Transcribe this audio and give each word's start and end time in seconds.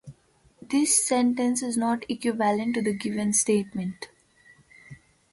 This 0.63 1.07
sentence 1.07 1.61
is 1.61 1.77
not 1.77 2.09
equivalent 2.09 2.73
to 2.73 2.81
the 2.81 2.91
given 2.91 3.33
statement. 3.33 4.09